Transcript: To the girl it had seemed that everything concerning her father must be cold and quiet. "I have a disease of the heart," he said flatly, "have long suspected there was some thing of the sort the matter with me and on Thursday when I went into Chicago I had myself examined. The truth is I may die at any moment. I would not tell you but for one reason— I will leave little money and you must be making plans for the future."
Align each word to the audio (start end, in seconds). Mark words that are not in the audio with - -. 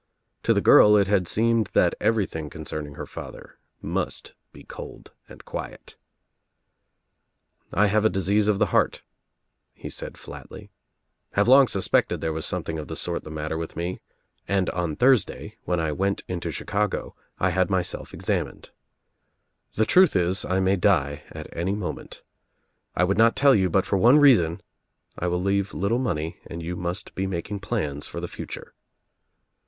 To 0.41 0.53
the 0.55 0.61
girl 0.61 0.95
it 0.97 1.07
had 1.07 1.27
seemed 1.27 1.67
that 1.73 1.93
everything 1.99 2.49
concerning 2.49 2.95
her 2.95 3.05
father 3.05 3.59
must 3.83 4.33
be 4.51 4.63
cold 4.63 5.11
and 5.29 5.45
quiet. 5.45 5.95
"I 7.71 7.85
have 7.85 8.03
a 8.03 8.09
disease 8.09 8.47
of 8.47 8.57
the 8.57 8.73
heart," 8.73 9.03
he 9.75 9.91
said 9.91 10.17
flatly, 10.17 10.71
"have 11.33 11.47
long 11.47 11.67
suspected 11.67 12.19
there 12.19 12.33
was 12.33 12.47
some 12.47 12.63
thing 12.63 12.79
of 12.79 12.87
the 12.87 12.95
sort 12.95 13.23
the 13.23 13.29
matter 13.29 13.59
with 13.59 13.75
me 13.75 14.01
and 14.47 14.71
on 14.71 14.95
Thursday 14.95 15.57
when 15.65 15.79
I 15.79 15.91
went 15.91 16.23
into 16.27 16.49
Chicago 16.49 17.15
I 17.37 17.51
had 17.51 17.69
myself 17.69 18.11
examined. 18.11 18.71
The 19.75 19.85
truth 19.85 20.15
is 20.15 20.43
I 20.45 20.59
may 20.59 20.77
die 20.77 21.25
at 21.29 21.45
any 21.55 21.75
moment. 21.75 22.23
I 22.95 23.03
would 23.03 23.19
not 23.19 23.35
tell 23.35 23.53
you 23.53 23.69
but 23.69 23.85
for 23.85 23.97
one 23.97 24.17
reason— 24.17 24.63
I 25.19 25.27
will 25.27 25.39
leave 25.43 25.75
little 25.75 25.99
money 25.99 26.39
and 26.47 26.63
you 26.63 26.75
must 26.75 27.13
be 27.13 27.27
making 27.27 27.59
plans 27.59 28.07
for 28.07 28.19
the 28.19 28.27
future." 28.27 28.73